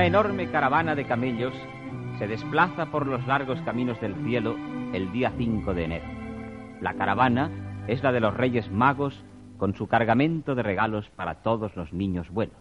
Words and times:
Una 0.00 0.06
enorme 0.06 0.50
caravana 0.50 0.94
de 0.94 1.04
camellos 1.04 1.52
se 2.18 2.26
desplaza 2.26 2.86
por 2.86 3.06
los 3.06 3.26
largos 3.26 3.60
caminos 3.66 4.00
del 4.00 4.14
cielo 4.24 4.56
el 4.94 5.12
día 5.12 5.30
5 5.36 5.74
de 5.74 5.84
enero. 5.84 6.06
La 6.80 6.94
caravana 6.94 7.84
es 7.86 8.02
la 8.02 8.10
de 8.10 8.20
los 8.20 8.34
Reyes 8.34 8.70
Magos 8.70 9.22
con 9.58 9.74
su 9.74 9.88
cargamento 9.88 10.54
de 10.54 10.62
regalos 10.62 11.10
para 11.10 11.42
todos 11.42 11.76
los 11.76 11.92
niños 11.92 12.30
buenos. 12.30 12.56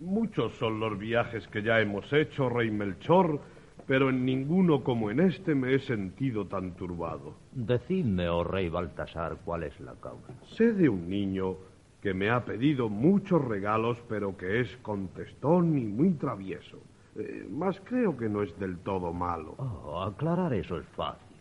Muchos 0.00 0.52
son 0.58 0.80
los 0.80 0.98
viajes 0.98 1.48
que 1.48 1.62
ya 1.62 1.80
hemos 1.80 2.12
hecho, 2.12 2.50
Rey 2.50 2.70
Melchor, 2.70 3.40
pero 3.86 4.10
en 4.10 4.26
ninguno 4.26 4.84
como 4.84 5.10
en 5.10 5.20
este 5.20 5.54
me 5.54 5.72
he 5.72 5.78
sentido 5.78 6.46
tan 6.46 6.76
turbado. 6.76 7.36
Decidme, 7.52 8.28
oh 8.28 8.44
rey 8.44 8.68
Baltasar, 8.68 9.38
cuál 9.46 9.62
es 9.62 9.80
la 9.80 9.94
causa. 9.94 10.34
Sé 10.42 10.74
de 10.74 10.90
un 10.90 11.08
niño 11.08 11.56
que 12.04 12.12
me 12.12 12.28
ha 12.28 12.44
pedido 12.44 12.90
muchos 12.90 13.42
regalos, 13.42 13.96
pero 14.10 14.36
que 14.36 14.60
es 14.60 14.76
contestón 14.82 15.78
y 15.78 15.86
muy 15.86 16.10
travieso. 16.10 16.76
Eh, 17.16 17.48
mas 17.50 17.80
creo 17.82 18.14
que 18.14 18.28
no 18.28 18.42
es 18.42 18.54
del 18.58 18.76
todo 18.80 19.14
malo. 19.14 19.54
Oh, 19.56 20.02
aclarar 20.02 20.52
eso 20.52 20.76
es 20.76 20.86
fácil. 20.88 21.38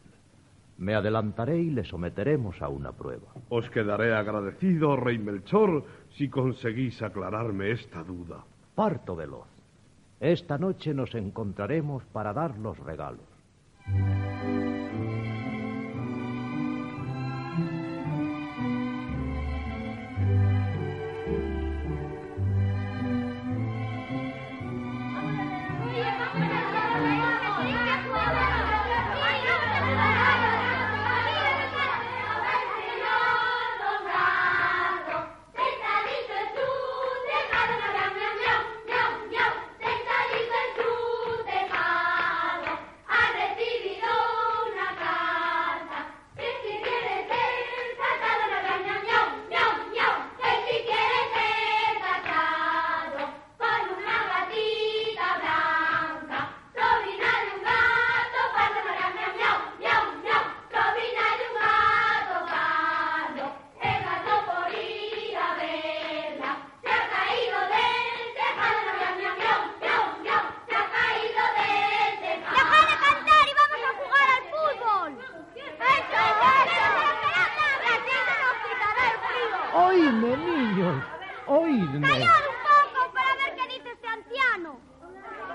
Me 0.77 0.95
adelantaré 0.95 1.57
y 1.57 1.69
le 1.69 1.83
someteremos 1.83 2.61
a 2.61 2.69
una 2.69 2.93
prueba. 2.93 3.27
Os 3.49 3.69
quedaré 3.69 4.15
agradecido, 4.15 4.95
rey 4.95 5.19
Melchor, 5.19 5.83
si 6.11 6.29
conseguís 6.29 7.01
aclararme 7.01 7.71
esta 7.71 8.01
duda. 8.01 8.45
Parto 8.73 9.17
veloz. 9.17 9.49
Esta 10.21 10.57
noche 10.57 10.93
nos 10.93 11.13
encontraremos 11.13 12.05
para 12.05 12.31
dar 12.31 12.57
los 12.57 12.79
regalos. 12.79 13.27
Yeah. 26.43 26.82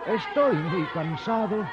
Estoy 0.09 0.57
muy 0.57 0.87
cansado 0.95 1.67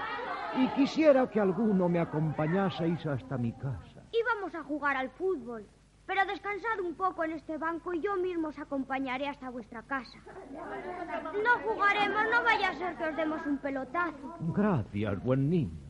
y 0.58 0.68
quisiera 0.70 1.30
que 1.30 1.40
alguno 1.40 1.88
me 1.88 2.00
acompañaseis 2.00 3.06
hasta 3.06 3.38
mi 3.38 3.54
casa. 3.54 4.04
Íbamos 4.12 4.54
a 4.54 4.64
jugar 4.64 4.98
al 4.98 5.10
fútbol, 5.12 5.66
pero 6.06 6.26
descansad 6.26 6.82
un 6.84 6.96
poco 6.96 7.24
en 7.24 7.32
este 7.32 7.58
banco 7.58 7.94
y 7.94 8.02
yo 8.02 8.18
mismo 8.18 8.50
os 8.50 8.60
acompañaré 8.60 9.30
hasta 9.30 9.50
vuestra 9.50 9.84
casa. 9.84 10.20
No 10.52 11.60
jugaremos, 11.64 12.24
no 12.30 12.44
vaya 12.44 12.70
a 12.70 12.76
ser 12.76 12.96
que 12.98 13.04
os 13.06 13.16
demos 13.16 13.46
un 13.46 13.58
pelotazo. 13.58 14.36
Gracias, 14.54 15.24
buen 15.24 15.50
niño. 15.50 15.85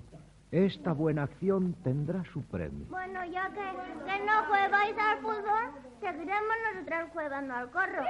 Esta 0.52 0.94
buena 0.94 1.24
acción 1.24 1.76
tendrá 1.84 2.24
su 2.32 2.42
premio. 2.44 2.86
Bueno, 2.90 3.26
ya 3.26 3.50
que, 3.50 4.06
que 4.06 4.26
no 4.26 4.44
juegáis 4.48 4.96
al 4.98 5.18
fútbol, 5.20 5.72
seguiremos 6.00 6.56
nosotros 6.74 7.10
jugando 7.14 7.54
al 7.54 7.72
corro. 7.72 8.04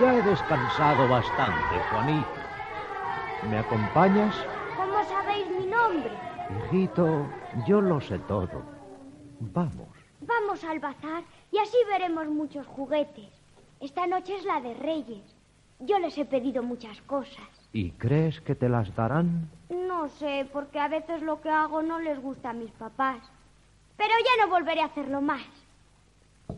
Ya 0.00 0.14
he 0.14 0.22
descansado 0.22 1.08
bastante, 1.08 1.78
Juanito. 1.90 2.28
¿Me 3.50 3.58
acompañas? 3.58 4.34
¿Cómo 4.76 5.04
sabéis 5.04 5.46
mi 5.48 5.66
nombre? 5.66 6.10
Hijito, 6.66 7.26
yo 7.66 7.80
lo 7.80 8.00
sé 8.00 8.18
todo. 8.20 8.62
Vamos. 9.40 9.88
Vamos 10.20 10.64
al 10.64 10.78
bazar 10.80 11.22
y 11.50 11.58
así 11.58 11.76
veremos 11.90 12.26
muchos 12.28 12.66
juguetes. 12.66 13.28
Esta 13.80 14.06
noche 14.06 14.36
es 14.36 14.44
la 14.44 14.60
de 14.60 14.74
Reyes. 14.74 15.22
Yo 15.80 15.98
les 15.98 16.16
he 16.18 16.24
pedido 16.24 16.62
muchas 16.62 17.00
cosas. 17.02 17.48
¿Y 17.72 17.92
crees 17.92 18.40
que 18.40 18.54
te 18.54 18.68
las 18.68 18.94
darán? 18.94 19.48
No 19.70 20.08
sé, 20.08 20.48
porque 20.52 20.78
a 20.78 20.88
veces 20.88 21.22
lo 21.22 21.40
que 21.40 21.50
hago 21.50 21.82
no 21.82 21.98
les 21.98 22.20
gusta 22.20 22.50
a 22.50 22.54
mis 22.54 22.70
papás. 22.72 23.18
Pero 23.96 24.12
ya 24.18 24.44
no 24.44 24.50
volveré 24.50 24.82
a 24.82 24.86
hacerlo 24.86 25.20
más. 25.20 25.46
¡Uy! 26.48 26.56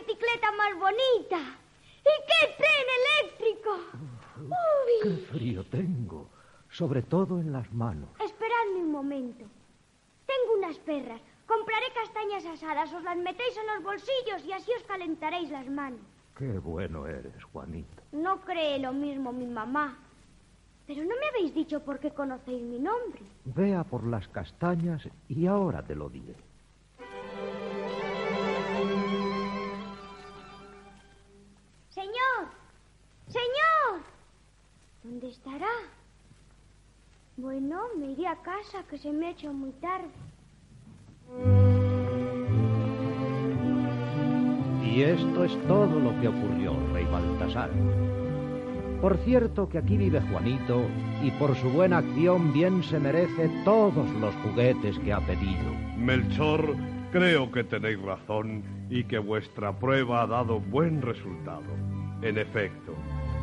Bicicleta 0.00 0.50
más 0.52 0.74
bonita. 0.78 1.38
¿Y 2.00 2.14
qué 2.28 2.56
tren 2.56 2.86
eléctrico? 3.00 3.70
Uy. 4.40 4.94
Qué 5.02 5.16
frío 5.32 5.64
tengo, 5.64 6.30
sobre 6.70 7.02
todo 7.02 7.38
en 7.38 7.52
las 7.52 7.70
manos. 7.72 8.08
Esperadme 8.20 8.80
un 8.80 8.90
momento. 8.90 9.44
Tengo 10.26 10.58
unas 10.58 10.78
perras. 10.78 11.20
Compraré 11.46 11.86
castañas 11.94 12.46
asadas, 12.46 12.92
os 12.92 13.02
las 13.02 13.16
metéis 13.18 13.56
en 13.56 13.66
los 13.66 13.82
bolsillos 13.84 14.44
y 14.46 14.52
así 14.52 14.70
os 14.76 14.82
calentaréis 14.84 15.50
las 15.50 15.68
manos. 15.68 16.00
Qué 16.36 16.58
bueno 16.58 17.06
eres, 17.06 17.44
Juanito. 17.52 18.02
No 18.12 18.40
cree 18.40 18.78
lo 18.78 18.92
mismo 18.92 19.32
mi 19.32 19.46
mamá. 19.46 19.98
Pero 20.86 21.02
no 21.04 21.14
me 21.20 21.28
habéis 21.28 21.54
dicho 21.54 21.80
por 21.84 22.00
qué 22.00 22.10
conocéis 22.10 22.62
mi 22.62 22.78
nombre. 22.78 23.20
Vea 23.44 23.84
por 23.84 24.06
las 24.06 24.26
castañas 24.28 25.06
y 25.28 25.46
ahora 25.46 25.82
te 25.82 25.94
lo 25.94 26.08
diré. 26.08 26.34
Bueno, 37.36 37.80
me 37.98 38.12
iré 38.12 38.26
a 38.26 38.36
casa 38.36 38.84
que 38.88 38.98
se 38.98 39.10
me 39.10 39.26
ha 39.26 39.30
hecho 39.30 39.52
muy 39.52 39.72
tarde. 39.72 40.08
Y 44.84 45.02
esto 45.02 45.44
es 45.44 45.66
todo 45.66 45.98
lo 45.98 46.20
que 46.20 46.28
ocurrió, 46.28 46.76
rey 46.92 47.06
Baltasar. 47.06 47.70
Por 49.00 49.16
cierto 49.24 49.68
que 49.68 49.78
aquí 49.78 49.96
vive 49.96 50.20
Juanito 50.20 50.82
y 51.24 51.30
por 51.32 51.56
su 51.56 51.70
buena 51.70 51.98
acción 51.98 52.52
bien 52.52 52.82
se 52.84 53.00
merece 53.00 53.50
todos 53.64 54.08
los 54.20 54.34
juguetes 54.36 54.98
que 55.00 55.12
ha 55.12 55.20
pedido. 55.20 55.74
Melchor, 55.96 56.76
creo 57.10 57.50
que 57.50 57.64
tenéis 57.64 58.00
razón 58.02 58.62
y 58.90 59.04
que 59.04 59.18
vuestra 59.18 59.76
prueba 59.76 60.22
ha 60.22 60.26
dado 60.26 60.60
buen 60.60 61.02
resultado. 61.02 61.64
En 62.22 62.38
efecto, 62.38 62.94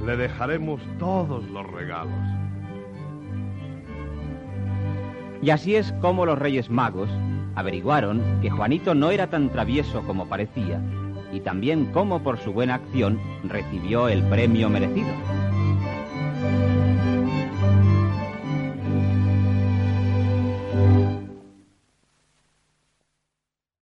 le 0.06 0.18
dejaremos 0.18 0.82
todos 0.98 1.48
los 1.50 1.66
regalos. 1.72 2.14
Y 5.42 5.52
así 5.52 5.76
es 5.76 5.94
como 6.02 6.26
los 6.26 6.38
Reyes 6.38 6.70
Magos 6.70 7.10
averiguaron 7.56 8.22
que 8.42 8.50
Juanito 8.50 8.94
no 8.94 9.12
era 9.12 9.28
tan 9.28 9.50
travieso 9.50 10.02
como 10.04 10.28
parecía 10.28 10.82
y 11.32 11.40
también 11.42 11.92
cómo 11.92 12.22
por 12.22 12.40
su 12.40 12.52
buena 12.52 12.76
acción 12.76 13.20
recibió 13.44 14.08
el 14.08 14.24
premio 14.24 14.70
merecido. 14.70 15.10